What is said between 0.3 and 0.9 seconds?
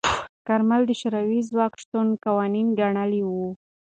کارمل